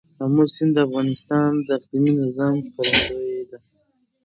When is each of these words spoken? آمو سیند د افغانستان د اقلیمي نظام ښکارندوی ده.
آمو 0.23 0.43
سیند 0.53 0.71
د 0.75 0.77
افغانستان 0.87 1.51
د 1.65 1.67
اقلیمي 1.77 2.13
نظام 2.23 2.55
ښکارندوی 2.65 3.41
ده. 3.49 3.57